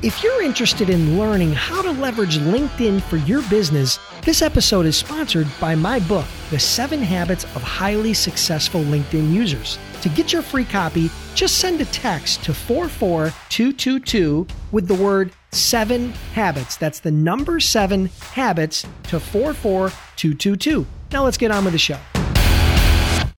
[0.00, 4.96] If you're interested in learning how to leverage LinkedIn for your business, this episode is
[4.96, 9.76] sponsored by my book, The Seven Habits of Highly Successful LinkedIn Users.
[10.02, 16.10] To get your free copy, just send a text to 44222 with the word seven
[16.32, 16.76] habits.
[16.76, 20.86] That's the number seven habits to 44222.
[21.10, 21.98] Now let's get on with the show.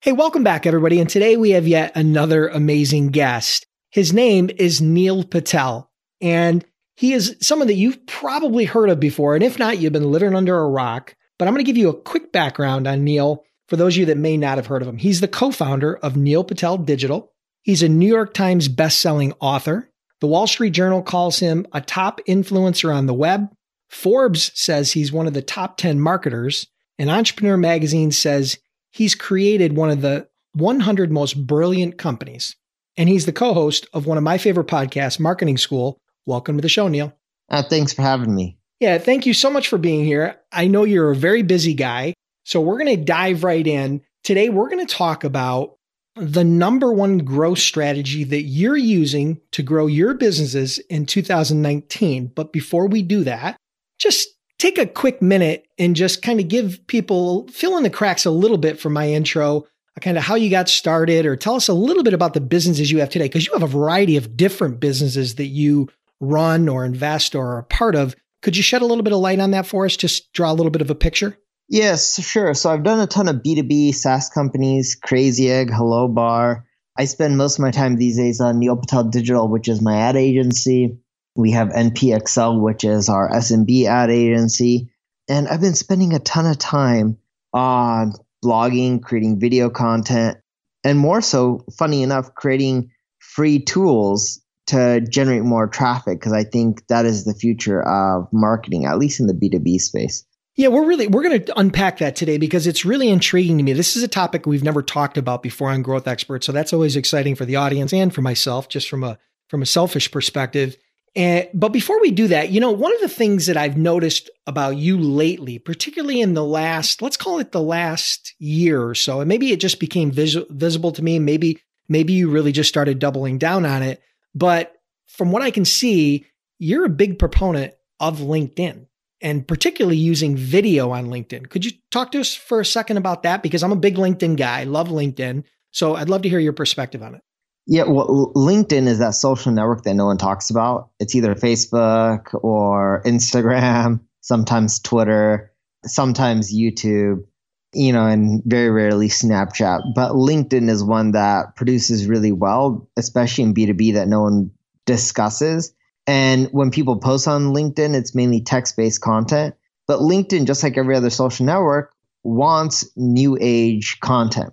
[0.03, 1.01] Hey, welcome back, everybody.
[1.01, 3.65] And today we have yet another amazing guest.
[3.93, 5.90] His name is Neil Patel,
[6.21, 6.65] and
[6.97, 9.35] he is someone that you've probably heard of before.
[9.35, 11.15] And if not, you've been living under a rock.
[11.39, 14.07] But I'm going to give you a quick background on Neil for those of you
[14.07, 14.99] that may not have heard of him.
[14.99, 17.33] He's the co founder of Neil Patel Digital.
[17.63, 19.91] He's a New York Times best-selling author.
[20.21, 23.49] The Wall Street Journal calls him a top influencer on the web.
[23.89, 26.67] Forbes says he's one of the top 10 marketers.
[26.99, 28.59] And Entrepreneur Magazine says
[28.91, 32.57] he's created one of the 100 most brilliant companies
[33.01, 35.99] and he's the co host of one of my favorite podcasts, Marketing School.
[36.27, 37.13] Welcome to the show, Neil.
[37.49, 38.59] Uh, thanks for having me.
[38.79, 40.41] Yeah, thank you so much for being here.
[40.53, 44.03] I know you're a very busy guy, so we're going to dive right in.
[44.25, 45.77] Today, we're going to talk about
[46.17, 52.33] the number one growth strategy that you're using to grow your businesses in 2019.
[52.35, 53.57] But before we do that,
[53.99, 58.25] just take a quick minute and just kind of give people, fill in the cracks
[58.25, 59.67] a little bit for my intro
[60.01, 62.91] kind of how you got started or tell us a little bit about the businesses
[62.91, 65.89] you have today because you have a variety of different businesses that you
[66.21, 68.15] run or invest or are a part of.
[68.43, 69.97] Could you shed a little bit of light on that for us?
[69.97, 71.37] Just draw a little bit of a picture.
[71.69, 72.53] Yes, sure.
[72.55, 76.67] So I've done a ton of B2B SaaS companies, Crazy Egg, Hello Bar.
[76.99, 79.97] I spend most of my time these days on Neil Patel Digital, which is my
[79.97, 80.99] ad agency.
[81.37, 84.91] We have NP Accel, which is our SMB ad agency.
[85.29, 87.19] And I've been spending a ton of time
[87.53, 88.15] on
[88.45, 90.39] blogging, creating video content,
[90.83, 94.41] and more so, funny enough, creating free tools
[94.71, 99.21] to generate more traffic because I think that is the future of marketing, at least
[99.21, 100.25] in the B2B space.
[100.57, 103.73] Yeah, we're really we're going to unpack that today because it's really intriguing to me.
[103.73, 106.97] This is a topic we've never talked about before on Growth Expert, so that's always
[106.97, 110.77] exciting for the audience and for myself, just from a from a selfish perspective.
[111.17, 114.31] And, but before we do that, you know, one of the things that I've noticed
[114.47, 119.21] about you lately, particularly in the last, let's call it the last year or so,
[119.21, 121.19] and maybe it just became vis- visible to me.
[121.19, 121.59] Maybe,
[121.89, 124.01] maybe you really just started doubling down on it.
[124.35, 124.75] But
[125.09, 126.27] from what I can see,
[126.59, 128.87] you're a big proponent of LinkedIn
[129.21, 131.49] and particularly using video on LinkedIn.
[131.51, 133.43] Could you talk to us for a second about that?
[133.43, 135.45] Because I'm a big LinkedIn guy, love LinkedIn.
[135.73, 137.23] So I'd love to hear your perspective on it.
[137.67, 140.91] Yeah, well, LinkedIn is that social network that no one talks about.
[140.99, 145.53] It's either Facebook or Instagram, sometimes Twitter,
[145.85, 147.25] sometimes YouTube,
[147.73, 149.95] you know, and very rarely Snapchat.
[149.95, 154.51] But LinkedIn is one that produces really well, especially in B2B that no one
[154.87, 155.73] discusses.
[156.07, 159.55] And when people post on LinkedIn, it's mainly text based content.
[159.87, 161.93] But LinkedIn, just like every other social network,
[162.23, 164.53] wants new age content.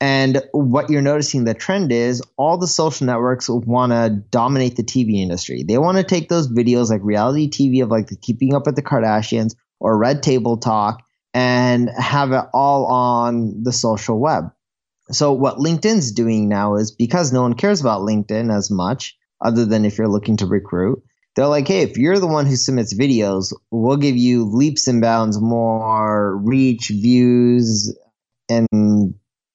[0.00, 4.84] And what you're noticing the trend is all the social networks want to dominate the
[4.84, 5.64] TV industry.
[5.66, 8.76] They want to take those videos like reality TV of like the keeping up with
[8.76, 11.02] the Kardashians or Red Table Talk
[11.34, 14.50] and have it all on the social web.
[15.10, 19.64] So what LinkedIn's doing now is because no one cares about LinkedIn as much, other
[19.64, 21.02] than if you're looking to recruit,
[21.36, 25.00] they're like, hey, if you're the one who submits videos, we'll give you leaps and
[25.00, 27.96] bounds more reach, views,
[28.48, 29.14] and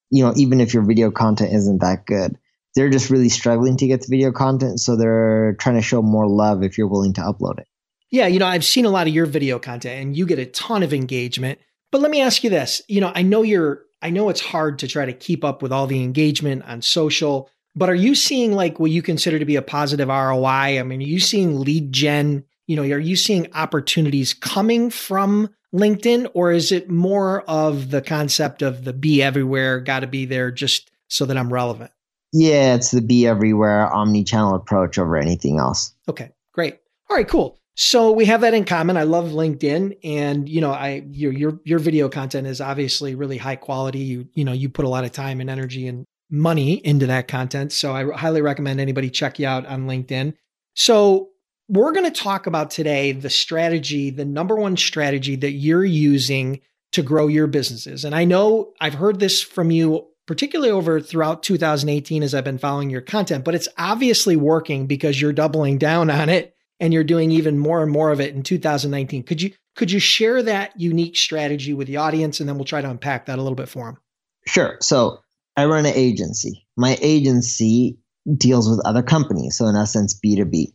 [0.09, 2.37] you know, even if your video content isn't that good.
[2.75, 6.27] They're just really struggling to get the video content, so they're trying to show more
[6.27, 7.67] love if you're willing to upload it.
[8.09, 10.45] Yeah, you know, I've seen a lot of your video content and you get a
[10.45, 11.59] ton of engagement.
[11.93, 12.81] But let me ask you this.
[12.87, 15.71] You know, I know you're I know it's hard to try to keep up with
[15.71, 19.57] all the engagement on social, but are you seeing like what you consider to be
[19.57, 20.79] a positive ROI?
[20.79, 22.45] I mean, are you seeing lead gen?
[22.65, 28.01] You know, are you seeing opportunities coming from LinkedIn, or is it more of the
[28.01, 31.91] concept of the be everywhere, got to be there just so that I'm relevant?
[32.31, 35.93] Yeah, it's the be everywhere omni-channel approach over anything else.
[36.09, 36.79] Okay, great.
[37.07, 37.59] All right, cool.
[37.75, 38.97] So we have that in common.
[38.97, 43.37] I love LinkedIn, and you know, I your your your video content is obviously really
[43.37, 43.99] high quality.
[43.99, 47.27] You you know, you put a lot of time and energy and money into that
[47.27, 47.71] content.
[47.71, 50.33] So I highly recommend anybody check you out on LinkedIn.
[50.75, 51.29] So
[51.69, 56.61] we're going to talk about today the strategy, the number one strategy that you're using
[56.91, 58.03] to grow your businesses.
[58.03, 62.57] And I know I've heard this from you particularly over throughout 2018 as I've been
[62.57, 67.05] following your content, but it's obviously working because you're doubling down on it and you're
[67.05, 69.23] doing even more and more of it in 2019.
[69.23, 72.81] Could you could you share that unique strategy with the audience and then we'll try
[72.81, 73.97] to unpack that a little bit for them?
[74.45, 74.77] Sure.
[74.81, 75.19] So,
[75.55, 76.67] I run an agency.
[76.75, 77.97] My agency
[78.37, 80.73] deals with other companies, so in essence B2B.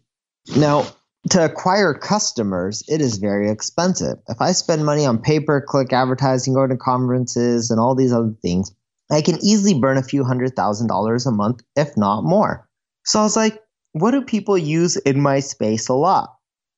[0.57, 0.87] Now,
[1.31, 4.17] to acquire customers, it is very expensive.
[4.29, 8.15] If I spend money on pay per click advertising, going to conferences, and all these
[8.15, 8.73] other things,
[9.11, 12.67] I can easily burn a few hundred thousand dollars a month, if not more.
[13.05, 13.63] So I was like,
[13.93, 16.35] what do people use in my space a lot?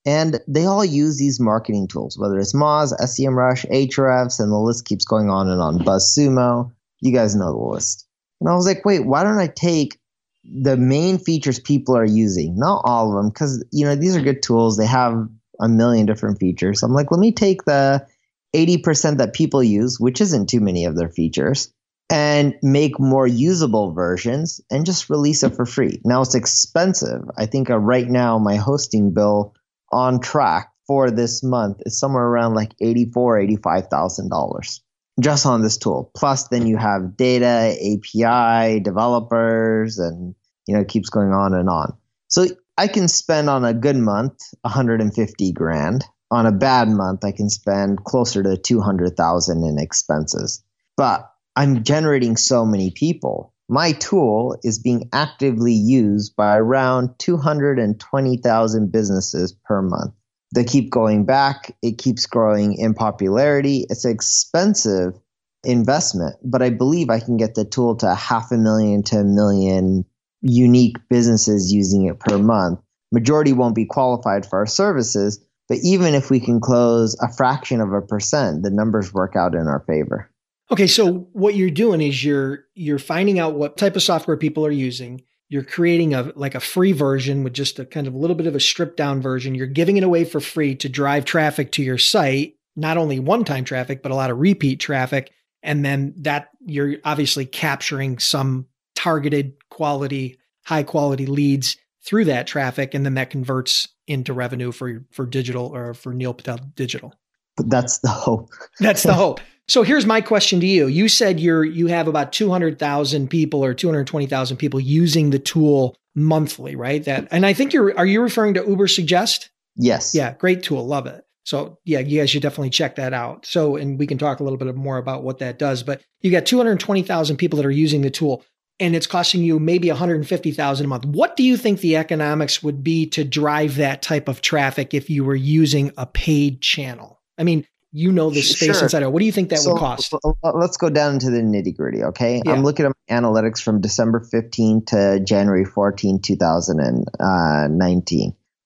[0.07, 4.87] And they all use these marketing tools, whether it's Moz, SEMrush, Ahrefs, and the list
[4.87, 5.79] keeps going on and on.
[5.79, 8.07] BuzzSumo, you guys know the list.
[8.41, 9.99] And I was like, wait, why don't I take
[10.45, 14.23] the main features people are using, not all of them, because you know these are
[14.23, 14.79] good tools.
[14.79, 15.29] They have
[15.61, 16.83] a million different features.
[16.83, 18.07] I'm like, let me take the
[18.55, 21.73] 80% that people use, which isn't too many of their features,
[22.11, 26.01] and make more usable versions and just release it for free.
[26.05, 27.23] Now it's expensive.
[27.39, 29.55] I think uh, right now my hosting bill
[29.93, 34.83] on track for this month is somewhere around like eighty-four, eighty-five thousand dollars
[35.21, 36.11] just on this tool.
[36.17, 40.35] Plus, then you have data, API, developers, and
[40.67, 41.97] you know it keeps going on and on.
[42.29, 42.47] So
[42.77, 46.05] I can spend on a good month 150 grand.
[46.33, 50.63] On a bad month, I can spend closer to 200,000 in expenses.
[50.97, 53.53] But I'm generating so many people.
[53.69, 60.13] My tool is being actively used by around 220,000 businesses per month.
[60.55, 63.87] They keep going back, it keeps growing in popularity.
[63.89, 65.15] It's an expensive
[65.63, 69.25] investment, but I believe I can get the tool to half a million to a
[69.25, 70.05] million
[70.41, 72.81] unique businesses using it per month.
[73.13, 77.81] Majority won't be qualified for our services, but even if we can close a fraction
[77.81, 80.30] of a percent, the numbers work out in our favor.
[80.71, 84.65] Okay, so what you're doing is you're you're finding out what type of software people
[84.65, 85.23] are using.
[85.49, 88.47] You're creating a like a free version with just a kind of a little bit
[88.47, 89.57] of a stripped down version.
[89.57, 93.65] You're giving it away for free to drive traffic to your site, not only one-time
[93.65, 95.33] traffic, but a lot of repeat traffic.
[95.63, 101.77] And then that you're obviously capturing some targeted quality, high quality leads
[102.07, 106.33] through that traffic, and then that converts into revenue for for digital or for Neil
[106.33, 107.13] Patel Digital.
[107.61, 108.49] But that's the hope.
[108.81, 109.41] that's the hope.
[109.69, 110.87] So here's my question to you.
[110.87, 116.75] You said you're you have about 200,000 people or 220,000 people using the tool monthly,
[116.75, 117.05] right?
[117.05, 119.51] That and I think you're are you referring to Uber Suggest?
[119.77, 120.15] Yes.
[120.15, 120.87] Yeah, great tool.
[120.87, 121.23] Love it.
[121.45, 123.45] So yeah, you guys should definitely check that out.
[123.45, 126.31] So and we can talk a little bit more about what that does, but you
[126.31, 128.43] got 220,000 people that are using the tool
[128.81, 131.05] and it's costing you maybe 150,000 a month.
[131.05, 135.11] What do you think the economics would be to drive that type of traffic if
[135.11, 137.20] you were using a paid channel?
[137.41, 138.85] I mean, you know the space sure.
[138.85, 139.13] inside out.
[139.13, 140.15] What do you think that so, would cost?
[140.43, 142.41] Let's go down into the nitty gritty, okay?
[142.45, 142.53] Yeah.
[142.53, 147.05] I'm looking at analytics from December 15 to January 14, 2019.
[147.19, 147.69] Uh,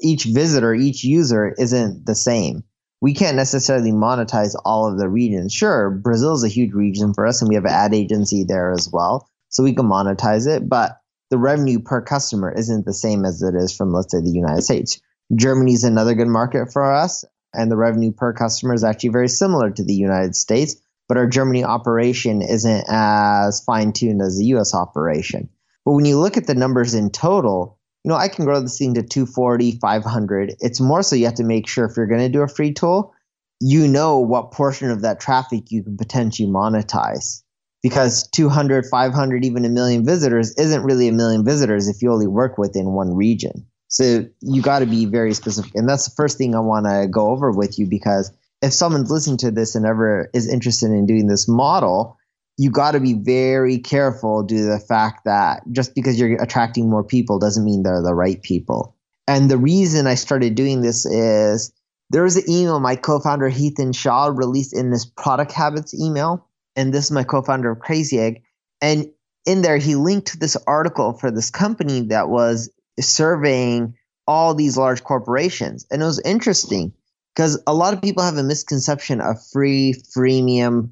[0.00, 2.62] Each visitor, each user isn't the same.
[3.00, 5.52] We can't necessarily monetize all of the regions.
[5.52, 8.70] Sure, Brazil is a huge region for us, and we have an ad agency there
[8.70, 10.68] as well, so we can monetize it.
[10.68, 10.98] But
[11.30, 14.62] the revenue per customer isn't the same as it is from, let's say, the United
[14.62, 15.00] States.
[15.34, 19.28] Germany is another good market for us, and the revenue per customer is actually very
[19.28, 20.76] similar to the United States
[21.12, 25.50] but our Germany operation isn't as fine tuned as the US operation.
[25.84, 28.78] But when you look at the numbers in total, you know, I can grow this
[28.78, 30.54] thing to 240, 500.
[30.60, 32.72] It's more so you have to make sure if you're going to do a free
[32.72, 33.12] tool,
[33.60, 37.42] you know what portion of that traffic you can potentially monetize.
[37.82, 42.26] Because 200, 500, even a million visitors isn't really a million visitors if you only
[42.26, 43.66] work within one region.
[43.88, 45.72] So you got to be very specific.
[45.74, 49.10] And that's the first thing I want to go over with you because if someone's
[49.10, 52.16] listening to this and ever is interested in doing this model,
[52.56, 56.88] you got to be very careful due to the fact that just because you're attracting
[56.88, 58.96] more people doesn't mean they're the right people.
[59.26, 61.72] And the reason I started doing this is
[62.10, 66.92] there was an email my co-founder Hiten Shah released in this product habits email, and
[66.92, 68.42] this is my co-founder of Crazy Egg,
[68.80, 69.06] and
[69.44, 73.94] in there he linked this article for this company that was surveying
[74.26, 76.92] all these large corporations, and it was interesting
[77.34, 80.90] because a lot of people have a misconception of free, freemium,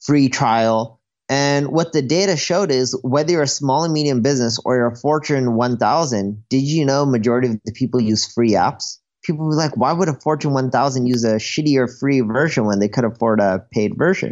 [0.00, 1.00] free trial.
[1.28, 4.92] And what the data showed is whether you're a small and medium business or you're
[4.92, 8.98] a Fortune 1000, did you know majority of the people use free apps?
[9.24, 12.88] People were like, why would a Fortune 1000 use a shittier free version when they
[12.88, 14.30] could afford a paid version?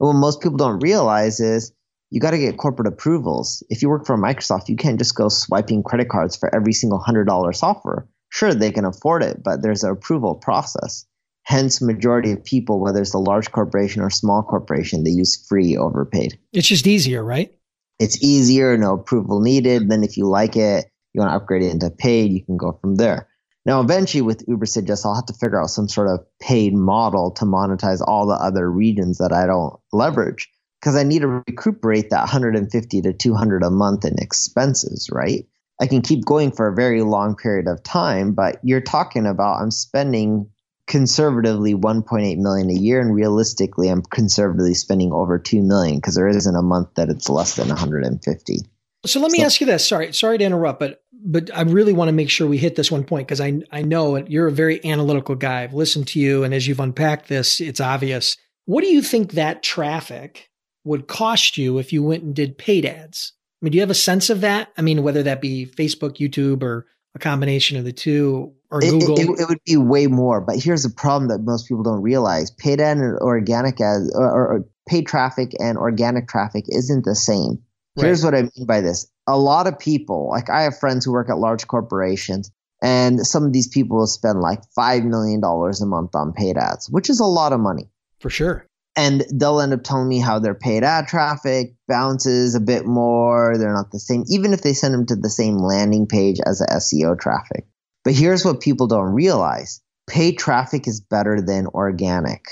[0.00, 1.72] And what most people don't realize is
[2.10, 3.62] you got to get corporate approvals.
[3.70, 7.00] If you work for Microsoft, you can't just go swiping credit cards for every single
[7.00, 11.06] $100 software sure they can afford it, but there's an approval process.
[11.44, 15.76] Hence, majority of people, whether it's a large corporation or small corporation, they use free
[15.76, 16.38] overpaid.
[16.52, 17.54] It's just easier, right?
[18.00, 19.88] It's easier, no approval needed.
[19.88, 22.76] Then, if you like it, you want to upgrade it into paid, you can go
[22.80, 23.28] from there.
[23.66, 27.44] Now, eventually, with Ubersuggest, I'll have to figure out some sort of paid model to
[27.44, 30.48] monetize all the other regions that I don't leverage
[30.80, 35.46] because I need to recuperate that 150 to 200 a month in expenses, right?
[35.80, 39.60] I can keep going for a very long period of time, but you're talking about
[39.60, 40.50] I'm spending
[40.86, 46.28] conservatively 1.8 million a year and realistically I'm conservatively spending over 2 million because there
[46.28, 48.58] isn't a month that it's less than 150.
[49.06, 49.86] So let me so, ask you this.
[49.86, 52.90] Sorry, sorry to interrupt, but but I really want to make sure we hit this
[52.90, 55.62] one point because I I know you're a very analytical guy.
[55.62, 58.36] I've listened to you and as you've unpacked this, it's obvious.
[58.66, 60.50] What do you think that traffic
[60.84, 63.32] would cost you if you went and did paid ads?
[63.64, 64.70] Mean, do you have a sense of that?
[64.76, 68.90] I mean, whether that be Facebook, YouTube, or a combination of the two, or it,
[68.90, 69.18] Google?
[69.18, 70.42] It, it, would be way more.
[70.42, 74.64] But here's the problem that most people don't realize: paid and organic as or, or
[74.86, 77.62] paid traffic and organic traffic isn't the same.
[77.96, 78.04] Right.
[78.04, 81.12] Here's what I mean by this: a lot of people, like I have friends who
[81.12, 82.50] work at large corporations,
[82.82, 86.58] and some of these people will spend like five million dollars a month on paid
[86.58, 87.88] ads, which is a lot of money.
[88.20, 92.60] For sure and they'll end up telling me how their paid ad traffic bounces a
[92.60, 93.56] bit more.
[93.58, 96.58] They're not the same, even if they send them to the same landing page as
[96.58, 97.66] the SEO traffic.
[98.04, 102.44] But here's what people don't realize paid traffic is better than organic.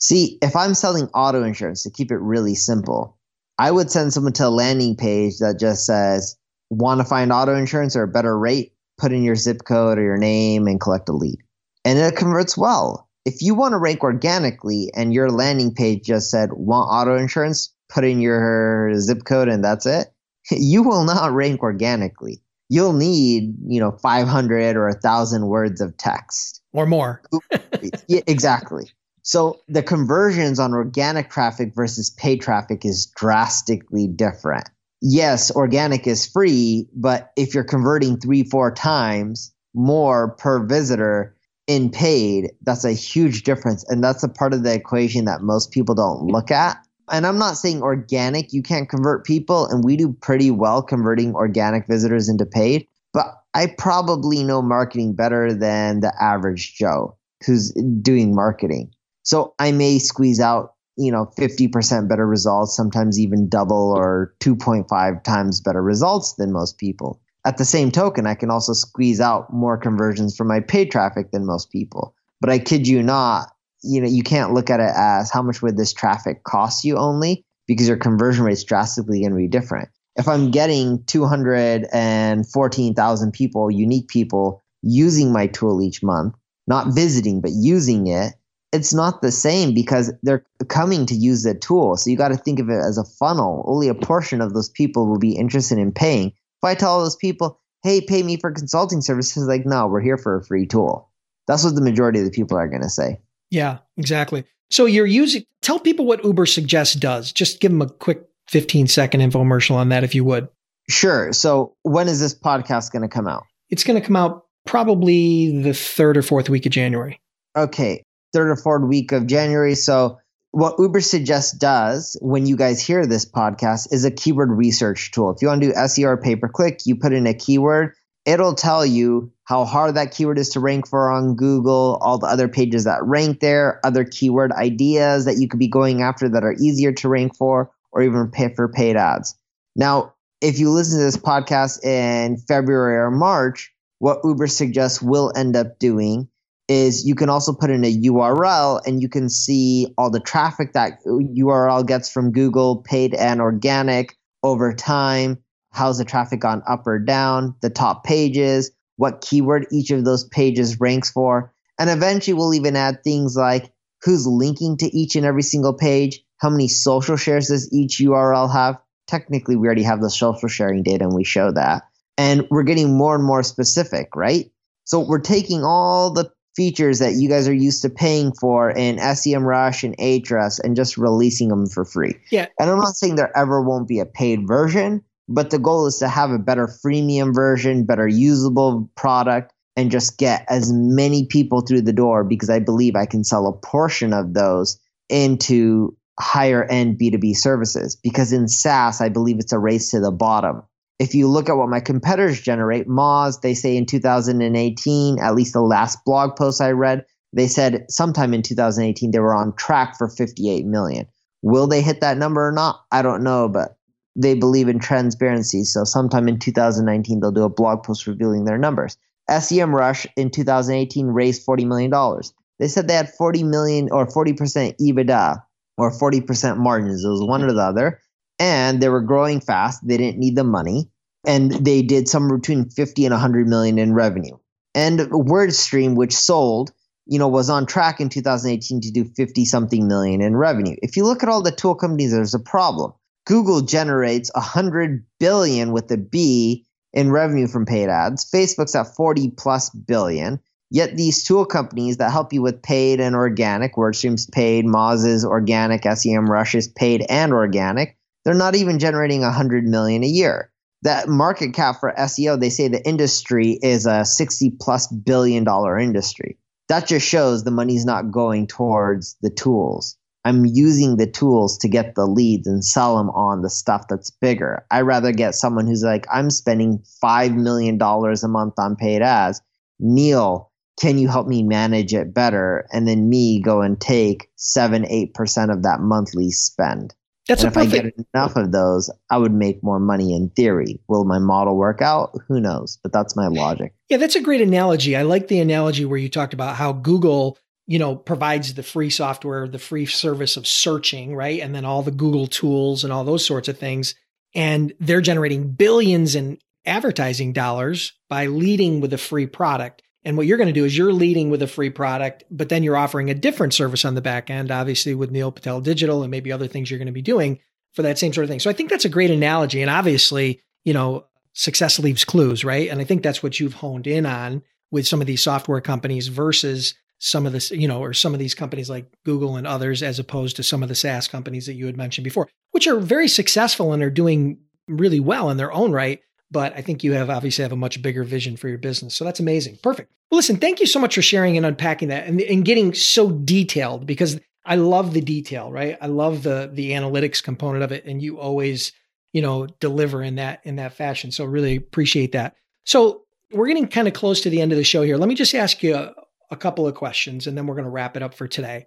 [0.00, 3.18] See, if I'm selling auto insurance to keep it really simple,
[3.58, 6.36] I would send someone to a landing page that just says,
[6.70, 8.72] Want to find auto insurance or a better rate?
[8.98, 11.38] Put in your zip code or your name and collect a lead.
[11.84, 16.30] And it converts well if you want to rank organically and your landing page just
[16.30, 20.08] said want auto insurance, put in your zip code and that's it,
[20.50, 22.42] you will not rank organically.
[22.68, 27.22] You'll need, you know, 500 or 1000 words of text or more.
[28.08, 28.90] yeah, exactly.
[29.22, 34.68] So the conversions on organic traffic versus paid traffic is drastically different.
[35.00, 41.33] Yes, organic is free, but if you're converting 3 4 times more per visitor,
[41.66, 43.84] in paid, that's a huge difference.
[43.88, 46.76] And that's a part of the equation that most people don't look at.
[47.10, 51.34] And I'm not saying organic, you can't convert people, and we do pretty well converting
[51.34, 52.86] organic visitors into paid.
[53.12, 57.16] But I probably know marketing better than the average Joe
[57.46, 58.90] who's doing marketing.
[59.22, 65.22] So I may squeeze out, you know, 50% better results, sometimes even double or 2.5
[65.24, 67.20] times better results than most people.
[67.46, 71.30] At the same token, I can also squeeze out more conversions from my paid traffic
[71.30, 72.14] than most people.
[72.40, 75.60] But I kid you not, you know, you can't look at it as how much
[75.60, 79.48] would this traffic cost you only because your conversion rate is drastically going to be
[79.48, 79.90] different.
[80.16, 86.34] If I'm getting 214,000 people, unique people using my tool each month,
[86.66, 88.32] not visiting, but using it,
[88.72, 91.96] it's not the same because they're coming to use the tool.
[91.96, 93.64] So you got to think of it as a funnel.
[93.68, 96.32] Only a portion of those people will be interested in paying.
[96.64, 100.16] If I tell those people, hey, pay me for consulting services, like, no, we're here
[100.16, 101.10] for a free tool.
[101.46, 103.20] That's what the majority of the people are going to say.
[103.50, 104.44] Yeah, exactly.
[104.70, 107.32] So you're using, tell people what Uber Suggest does.
[107.32, 110.48] Just give them a quick 15 second infomercial on that, if you would.
[110.88, 111.32] Sure.
[111.32, 113.44] So when is this podcast going to come out?
[113.68, 117.20] It's going to come out probably the third or fourth week of January.
[117.54, 118.04] Okay
[118.34, 119.74] third or fourth week of January.
[119.74, 120.18] So
[120.54, 125.32] what Uber Suggest does when you guys hear this podcast is a keyword research tool.
[125.32, 127.94] If you want to do SEO or pay per click, you put in a keyword,
[128.24, 132.28] it'll tell you how hard that keyword is to rank for on Google, all the
[132.28, 136.44] other pages that rank there, other keyword ideas that you could be going after that
[136.44, 139.34] are easier to rank for, or even pay for paid ads.
[139.74, 145.32] Now, if you listen to this podcast in February or March, what Uber Suggest will
[145.34, 146.28] end up doing
[146.68, 150.72] is you can also put in a URL and you can see all the traffic
[150.72, 155.38] that URL gets from Google, paid and organic over time.
[155.72, 157.54] How's the traffic gone up or down?
[157.60, 161.52] The top pages, what keyword each of those pages ranks for.
[161.78, 166.20] And eventually we'll even add things like who's linking to each and every single page,
[166.38, 168.78] how many social shares does each URL have.
[169.06, 171.82] Technically, we already have the social sharing data and we show that.
[172.16, 174.50] And we're getting more and more specific, right?
[174.84, 178.96] So we're taking all the features that you guys are used to paying for in
[178.96, 182.14] SEMrush and Ahrefs and just releasing them for free.
[182.30, 182.46] Yeah.
[182.58, 185.98] And I'm not saying there ever won't be a paid version, but the goal is
[185.98, 191.60] to have a better freemium version, better usable product, and just get as many people
[191.60, 196.64] through the door because I believe I can sell a portion of those into higher
[196.64, 197.96] end B2B services.
[197.96, 200.62] Because in SaaS, I believe it's a race to the bottom
[200.98, 205.52] if you look at what my competitors generate, Moz, they say in 2018, at least
[205.52, 209.98] the last blog post I read, they said sometime in 2018 they were on track
[209.98, 211.06] for 58 million.
[211.42, 212.80] Will they hit that number or not?
[212.92, 213.76] I don't know, but
[214.16, 215.64] they believe in transparency.
[215.64, 218.96] So sometime in 2019 they'll do a blog post revealing their numbers.
[219.28, 222.32] SEMrush in 2018 raised 40 million dollars.
[222.58, 225.42] They said they had 40 million or 40% EBITDA
[225.76, 227.04] or 40% margins.
[227.04, 228.00] It was one or the other
[228.44, 229.80] and they were growing fast.
[229.86, 230.90] They didn't need the money,
[231.26, 234.36] and they did somewhere between 50 and 100 million in revenue.
[234.74, 236.70] And WordStream, which sold,
[237.06, 240.76] you know, was on track in 2018 to do 50 something million in revenue.
[240.82, 242.92] If you look at all the tool companies, there's a problem.
[243.24, 248.30] Google generates 100 billion with a B in revenue from paid ads.
[248.30, 250.38] Facebook's at 40 plus billion.
[250.70, 255.82] Yet these tool companies that help you with paid and organic, WordStream's paid, Moz's organic,
[255.82, 260.50] SEMrush's paid and organic, they're not even generating 100 million a year.
[260.82, 265.78] That market cap for SEO, they say the industry is a 60 plus billion dollar
[265.78, 266.38] industry.
[266.68, 269.96] That just shows the money's not going towards the tools.
[270.26, 274.10] I'm using the tools to get the leads and sell them on the stuff that's
[274.10, 274.64] bigger.
[274.70, 279.42] I rather get someone who's like, I'm spending $5 million a month on paid ads.
[279.78, 282.66] Neil, can you help me manage it better?
[282.72, 286.94] And then me go and take seven, 8% of that monthly spend.
[287.28, 290.30] That's and if perfect, I get enough of those, I would make more money in
[290.30, 290.80] theory.
[290.88, 292.14] Will my model work out?
[292.28, 292.78] Who knows?
[292.82, 293.74] But that's my logic.
[293.88, 294.94] Yeah, that's a great analogy.
[294.94, 298.90] I like the analogy where you talked about how Google, you know, provides the free
[298.90, 301.40] software, the free service of searching, right?
[301.40, 303.94] And then all the Google tools and all those sorts of things.
[304.34, 309.82] And they're generating billions in advertising dollars by leading with a free product.
[310.04, 312.62] And what you're going to do is you're leading with a free product, but then
[312.62, 316.10] you're offering a different service on the back end, obviously with Neil Patel Digital and
[316.10, 317.38] maybe other things you're going to be doing
[317.72, 318.40] for that same sort of thing.
[318.40, 319.62] So I think that's a great analogy.
[319.62, 322.68] And obviously, you know, success leaves clues, right?
[322.68, 326.08] And I think that's what you've honed in on with some of these software companies
[326.08, 329.82] versus some of this, you know, or some of these companies like Google and others,
[329.82, 332.78] as opposed to some of the SaaS companies that you had mentioned before, which are
[332.78, 334.38] very successful and are doing
[334.68, 336.00] really well in their own right
[336.34, 338.96] but I think you have obviously have a much bigger vision for your business.
[338.96, 339.56] So that's amazing.
[339.62, 339.92] Perfect.
[340.10, 343.10] Well, listen, thank you so much for sharing and unpacking that and, and getting so
[343.10, 345.78] detailed because I love the detail, right?
[345.80, 347.84] I love the the analytics component of it.
[347.86, 348.72] And you always,
[349.12, 351.12] you know, deliver in that in that fashion.
[351.12, 352.34] So really appreciate that.
[352.64, 354.96] So we're getting kind of close to the end of the show here.
[354.96, 355.94] Let me just ask you a,
[356.32, 358.66] a couple of questions and then we're going to wrap it up for today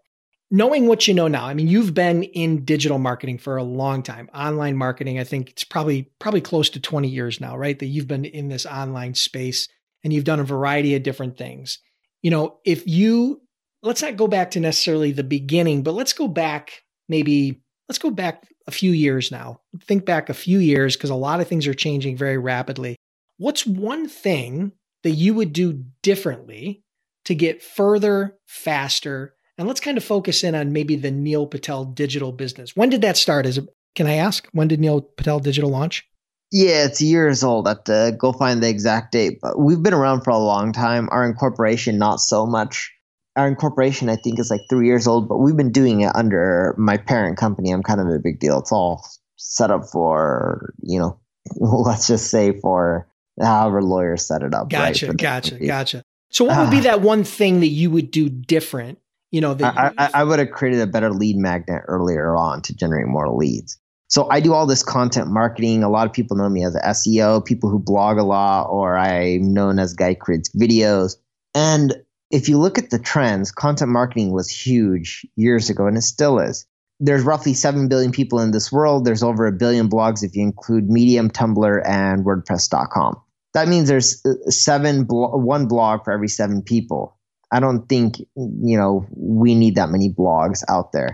[0.49, 4.03] knowing what you know now, I mean, you've been in digital marketing for a long
[4.03, 4.29] time.
[4.33, 7.77] Online marketing, I think it's probably probably close to 20 years now, right?
[7.77, 9.67] That you've been in this online space
[10.03, 11.79] and you've done a variety of different things.
[12.21, 13.41] You know, if you
[13.83, 18.09] let's not go back to necessarily the beginning, but let's go back maybe let's go
[18.09, 19.61] back a few years now.
[19.81, 22.97] Think back a few years because a lot of things are changing very rapidly.
[23.37, 26.83] What's one thing that you would do differently
[27.25, 31.85] to get further, faster, And let's kind of focus in on maybe the Neil Patel
[31.85, 32.75] digital business.
[32.75, 33.45] When did that start?
[33.45, 34.47] Is it, can I ask?
[34.51, 36.07] When did Neil Patel Digital launch?
[36.51, 37.67] Yeah, it's years old.
[37.67, 40.71] I have to go find the exact date, but we've been around for a long
[40.71, 41.09] time.
[41.11, 42.93] Our incorporation, not so much.
[43.35, 46.73] Our incorporation, I think, is like three years old, but we've been doing it under
[46.77, 47.71] my parent company.
[47.71, 48.59] I'm kind of a big deal.
[48.59, 51.19] It's all set up for, you know,
[51.59, 53.07] let's just say for
[53.41, 54.69] however lawyers set it up.
[54.69, 56.03] Gotcha, right, gotcha, gotcha.
[56.29, 56.91] So, what would be ah.
[56.91, 58.99] that one thing that you would do different?
[59.31, 62.75] You know, I, I, I would have created a better lead magnet earlier on to
[62.75, 63.77] generate more leads.
[64.09, 65.83] So I do all this content marketing.
[65.83, 68.97] A lot of people know me as an SEO, people who blog a lot, or
[68.97, 71.17] I'm known as guy creates videos.
[71.53, 71.93] And
[72.31, 76.39] if you look at the trends, content marketing was huge years ago, and it still
[76.39, 76.65] is.
[76.99, 79.05] There's roughly 7 billion people in this world.
[79.05, 83.21] There's over a billion blogs if you include Medium, Tumblr, and WordPress.com.
[83.53, 87.16] That means there's uh, seven blo- one blog for every seven people.
[87.51, 91.13] I don't think you know we need that many blogs out there.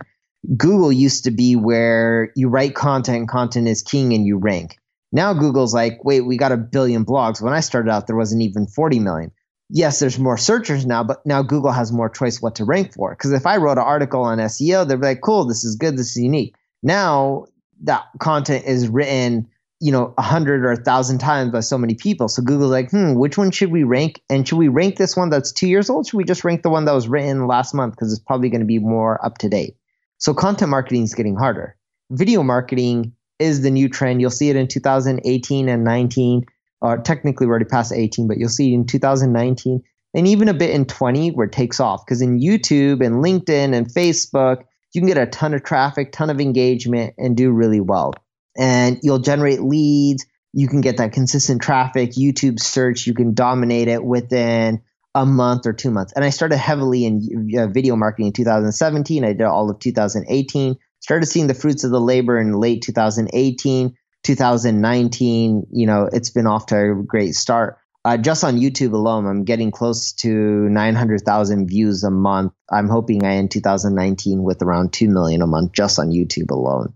[0.58, 4.78] Google used to be where you write content, content is king, and you rank.
[5.12, 7.42] Now Google's like, wait, we got a billion blogs.
[7.42, 9.32] When I started out, there wasn't even 40 million.
[9.70, 13.12] Yes, there's more searchers now, but now Google has more choice what to rank for.
[13.12, 15.98] Because if I wrote an article on SEO, they'd be like, cool, this is good,
[15.98, 16.56] this is unique.
[16.82, 17.46] Now
[17.84, 19.50] that content is written,
[19.84, 22.30] you know, a hundred or a thousand times by so many people.
[22.30, 24.22] So Google's like, hmm, which one should we rank?
[24.30, 26.08] And should we rank this one that's two years old?
[26.08, 28.62] Should we just rank the one that was written last month because it's probably going
[28.62, 29.76] to be more up to date?
[30.20, 31.76] So content marketing is getting harder.
[32.12, 34.22] Video marketing is the new trend.
[34.22, 36.46] You'll see it in 2018 and 19.
[36.80, 40.54] Or technically, we're already past 18, but you'll see it in 2019 and even a
[40.54, 42.06] bit in 20 where it takes off.
[42.06, 46.30] Because in YouTube and LinkedIn and Facebook, you can get a ton of traffic, ton
[46.30, 48.14] of engagement, and do really well.
[48.58, 50.26] And you'll generate leads.
[50.54, 52.12] You can get that consistent traffic.
[52.12, 54.82] YouTube search, you can dominate it within
[55.16, 56.14] a month or two months.
[56.14, 59.24] And I started heavily in uh, video marketing in 2017.
[59.24, 60.76] I did all of 2018.
[61.00, 65.68] Started seeing the fruits of the labor in late 2018, 2019.
[65.72, 67.78] You know, it's been off to a great start.
[68.06, 72.52] Uh, just on YouTube alone, I'm getting close to 900,000 views a month.
[72.70, 76.94] I'm hoping I end 2019 with around 2 million a month just on YouTube alone.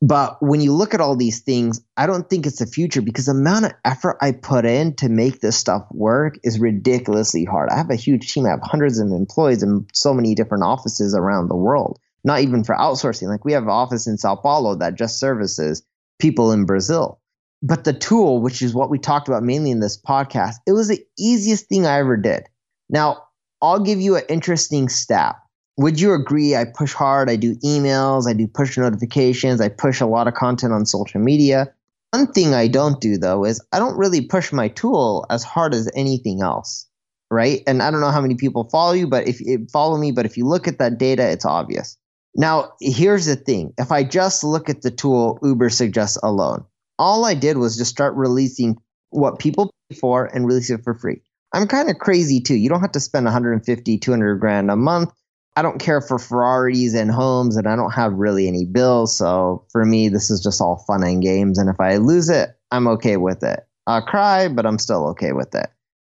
[0.00, 3.26] But when you look at all these things, I don't think it's the future because
[3.26, 7.68] the amount of effort I put in to make this stuff work is ridiculously hard.
[7.70, 8.46] I have a huge team.
[8.46, 12.62] I have hundreds of employees in so many different offices around the world, not even
[12.62, 13.26] for outsourcing.
[13.26, 15.82] Like we have an office in Sao Paulo that just services
[16.20, 17.20] people in Brazil.
[17.60, 20.86] But the tool, which is what we talked about mainly in this podcast, it was
[20.86, 22.44] the easiest thing I ever did.
[22.88, 23.24] Now,
[23.60, 25.34] I'll give you an interesting stat
[25.78, 27.30] would you agree I push hard?
[27.30, 31.20] I do emails, I do push notifications, I push a lot of content on social
[31.20, 31.72] media.
[32.10, 35.74] One thing I don't do though is I don't really push my tool as hard
[35.74, 36.88] as anything else,
[37.30, 37.62] right?
[37.68, 40.26] And I don't know how many people follow you, but if you follow me, but
[40.26, 41.96] if you look at that data, it's obvious.
[42.34, 43.72] Now, here's the thing.
[43.78, 46.64] If I just look at the tool Uber suggests alone,
[46.98, 48.78] all I did was just start releasing
[49.10, 51.22] what people pay for and release it for free.
[51.52, 52.56] I'm kind of crazy too.
[52.56, 55.12] You don't have to spend 150, 200 grand a month
[55.58, 59.18] I don't care for Ferraris and homes, and I don't have really any bills.
[59.18, 61.58] So for me, this is just all fun and games.
[61.58, 63.66] And if I lose it, I'm okay with it.
[63.84, 65.68] I'll cry, but I'm still okay with it.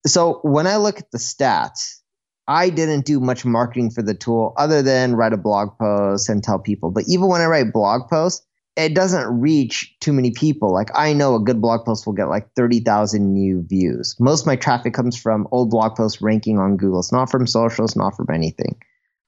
[0.07, 1.99] So when I look at the stats,
[2.47, 6.43] I didn't do much marketing for the tool other than write a blog post and
[6.43, 6.89] tell people.
[6.89, 8.43] But even when I write blog posts,
[8.75, 10.73] it doesn't reach too many people.
[10.73, 14.15] Like I know a good blog post will get like 30,000 new views.
[14.19, 17.01] Most of my traffic comes from old blog posts ranking on Google.
[17.01, 18.81] It's not from social, it's not from anything.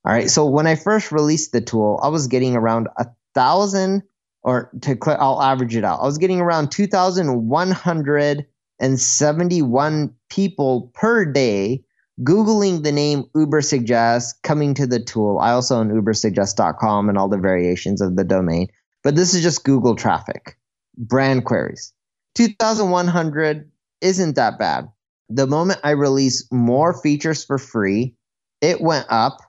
[0.07, 0.29] All right.
[0.29, 4.03] So when I first released the tool, I was getting around a thousand,
[4.41, 5.99] or to I'll average it out.
[5.99, 8.45] I was getting around two thousand one hundred
[8.79, 11.83] and seventy-one people per day
[12.23, 15.39] googling the name Ubersuggest, coming to the tool.
[15.39, 18.67] I also own UberSuggest.com and all the variations of the domain,
[19.03, 20.57] but this is just Google traffic,
[20.97, 21.93] brand queries.
[22.35, 24.87] 2,100 isn't that bad.
[25.27, 28.15] The moment I release more features for free,
[28.61, 29.41] it went up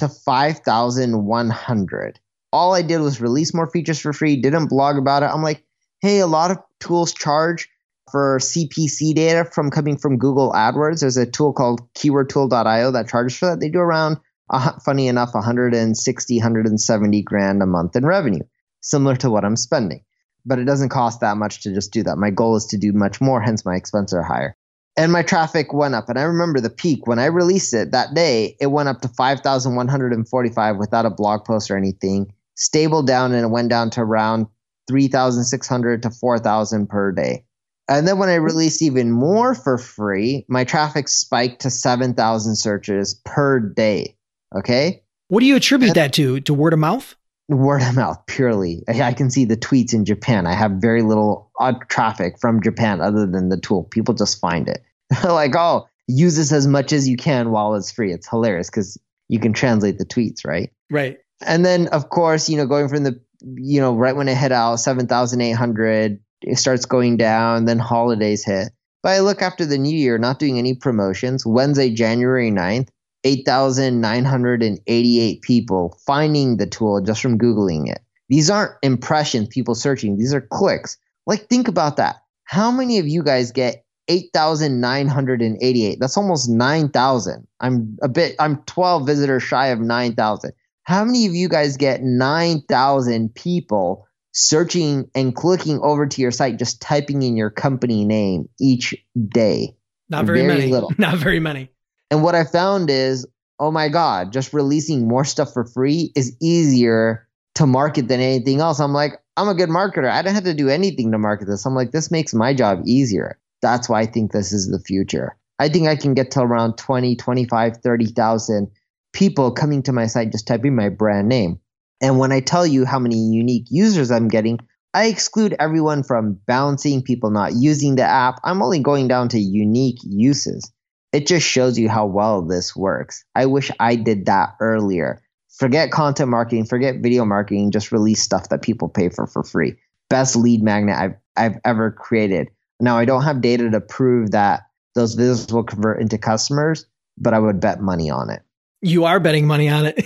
[0.00, 2.20] to 5,100.
[2.52, 5.26] All I did was release more features for free, didn't blog about it.
[5.26, 5.62] I'm like,
[6.00, 7.68] hey, a lot of tools charge
[8.10, 11.00] for CPC data from coming from Google AdWords.
[11.00, 13.60] There's a tool called keywordtool.io that charges for that.
[13.60, 14.16] They do around,
[14.48, 18.42] uh, funny enough, 160, 170 grand a month in revenue,
[18.80, 20.02] similar to what I'm spending.
[20.44, 22.16] But it doesn't cost that much to just do that.
[22.16, 24.56] My goal is to do much more, hence my expenses are higher
[25.00, 26.10] and my traffic went up.
[26.10, 29.08] And I remember the peak when I released it that day, it went up to
[29.08, 34.46] 5,145 without a blog post or anything, stable down, and it went down to around
[34.88, 37.46] 3,600 to 4,000 per day.
[37.88, 43.14] And then when I released even more for free, my traffic spiked to 7,000 searches
[43.24, 44.16] per day.
[44.54, 45.02] Okay.
[45.28, 46.40] What do you attribute that to?
[46.40, 47.16] To word of mouth?
[47.48, 48.84] Word of mouth, purely.
[48.86, 50.46] I can see the tweets in Japan.
[50.46, 53.84] I have very little odd traffic from Japan other than the tool.
[53.84, 54.84] People just find it.
[55.24, 58.12] like, oh, use this as much as you can while it's free.
[58.12, 60.70] It's hilarious because you can translate the tweets, right?
[60.90, 61.18] Right.
[61.46, 63.20] And then, of course, you know, going from the,
[63.54, 68.72] you know, right when it hit out, 7,800, it starts going down, then holidays hit.
[69.02, 71.46] But I look after the new year, not doing any promotions.
[71.46, 72.88] Wednesday, January 9th,
[73.24, 78.00] 8,988 people finding the tool just from Googling it.
[78.28, 80.98] These aren't impressions, people searching, these are clicks.
[81.26, 82.16] Like, think about that.
[82.44, 85.98] How many of you guys get 8,988?
[86.00, 87.46] That's almost 9,000.
[87.60, 90.52] I'm a bit, I'm 12 visitors shy of 9,000.
[90.82, 96.58] How many of you guys get 9,000 people searching and clicking over to your site,
[96.58, 98.96] just typing in your company name each
[99.28, 99.76] day?
[100.08, 100.72] Not very, very many.
[100.72, 100.90] Little.
[100.98, 101.70] Not very many.
[102.10, 103.28] And what I found is,
[103.60, 108.58] oh my God, just releasing more stuff for free is easier to market than anything
[108.60, 108.80] else.
[108.80, 110.10] I'm like, I'm a good marketer.
[110.10, 111.64] I don't have to do anything to market this.
[111.64, 113.38] I'm like, this makes my job easier.
[113.62, 115.36] That's why I think this is the future.
[115.58, 118.70] I think I can get to around 20, 25, 30,000
[119.12, 121.60] people coming to my site just typing my brand name.
[122.00, 124.58] And when I tell you how many unique users I'm getting,
[124.94, 128.40] I exclude everyone from bouncing, people not using the app.
[128.42, 130.72] I'm only going down to unique uses
[131.12, 133.24] it just shows you how well this works.
[133.34, 135.22] I wish I did that earlier.
[135.58, 139.76] Forget content marketing, forget video marketing, just release stuff that people pay for for free.
[140.08, 142.48] Best lead magnet I've I've ever created.
[142.80, 144.62] Now I don't have data to prove that
[144.94, 146.86] those visitors will convert into customers,
[147.18, 148.42] but I would bet money on it.
[148.82, 150.04] You are betting money on it.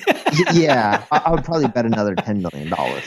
[0.52, 3.04] yeah, I, I would probably bet another ten million dollars.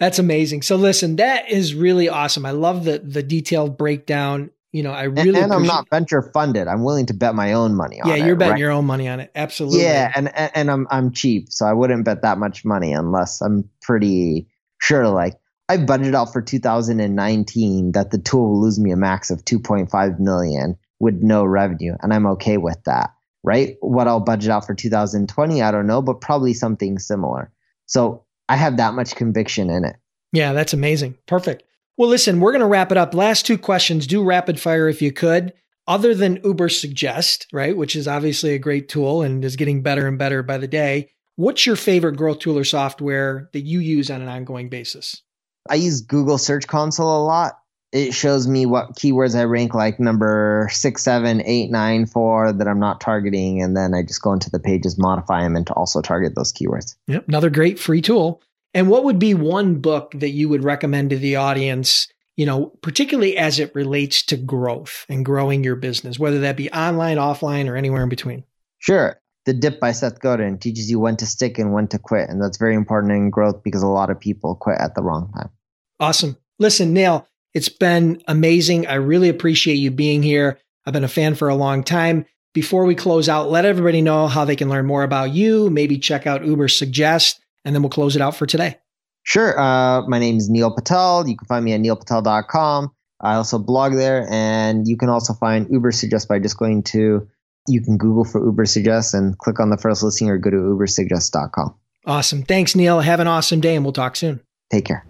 [0.00, 0.62] That's amazing.
[0.62, 2.46] So listen, that is really awesome.
[2.46, 6.22] I love the the detailed breakdown you know, I really and, and I'm not venture
[6.22, 6.66] funded.
[6.66, 8.18] I'm willing to bet my own money on yeah, it.
[8.18, 8.60] Yeah, you're betting right?
[8.60, 9.30] your own money on it.
[9.34, 9.82] Absolutely.
[9.82, 13.68] Yeah, and and I'm I'm cheap, so I wouldn't bet that much money unless I'm
[13.82, 14.48] pretty
[14.80, 15.08] sure.
[15.08, 15.34] Like
[15.72, 20.20] I budgeted out for 2019 that the tool will lose me a max of 2.5
[20.20, 23.14] million with no revenue, and I'm okay with that.
[23.42, 23.76] Right?
[23.80, 27.50] What I'll budget out for 2020, I don't know, but probably something similar.
[27.86, 29.96] So I have that much conviction in it.
[30.32, 31.16] Yeah, that's amazing.
[31.26, 31.62] Perfect.
[31.96, 33.14] Well, listen, we're going to wrap it up.
[33.14, 34.06] Last two questions.
[34.06, 35.54] Do rapid fire if you could.
[35.88, 40.06] Other than Uber Suggest, right, which is obviously a great tool and is getting better
[40.06, 44.10] and better by the day, what's your favorite growth tool or software that you use
[44.10, 45.22] on an ongoing basis?
[45.68, 47.58] I use Google Search Console a lot.
[47.92, 52.66] It shows me what keywords I rank like number six, seven, eight, nine, four that
[52.66, 53.62] I'm not targeting.
[53.62, 56.52] And then I just go into the pages, modify them, and to also target those
[56.52, 56.96] keywords.
[57.06, 57.28] Yep.
[57.28, 58.40] Another great free tool.
[58.72, 62.72] And what would be one book that you would recommend to the audience, you know,
[62.80, 67.68] particularly as it relates to growth and growing your business, whether that be online, offline,
[67.68, 68.44] or anywhere in between?
[68.78, 69.20] Sure.
[69.44, 72.28] The Dip by Seth Godin teaches you when to stick and when to quit.
[72.28, 75.32] And that's very important in growth because a lot of people quit at the wrong
[75.34, 75.50] time.
[75.98, 76.36] Awesome.
[76.58, 78.86] Listen, Neil, it's been amazing.
[78.86, 80.58] I really appreciate you being here.
[80.86, 82.26] I've been a fan for a long time.
[82.54, 85.98] Before we close out, let everybody know how they can learn more about you, maybe
[85.98, 88.76] check out Uber Suggest, and then we'll close it out for today.
[89.22, 89.58] Sure.
[89.58, 91.26] Uh, my name is Neil Patel.
[91.26, 92.92] You can find me at neilpatel.com.
[93.20, 97.28] I also blog there, and you can also find Uber Suggest by just going to,
[97.66, 100.56] you can Google for Uber Suggest and click on the first listing or go to
[100.56, 101.74] ubersuggest.com.
[102.06, 102.42] Awesome.
[102.42, 103.00] Thanks, Neil.
[103.00, 104.40] Have an awesome day, and we'll talk soon.
[104.70, 105.06] Take care.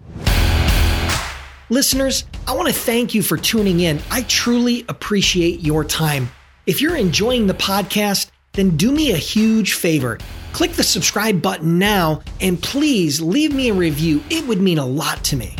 [1.69, 3.99] Listeners, I want to thank you for tuning in.
[4.11, 6.29] I truly appreciate your time.
[6.67, 10.19] If you're enjoying the podcast, then do me a huge favor.
[10.51, 14.21] Click the subscribe button now and please leave me a review.
[14.29, 15.55] It would mean a lot to me.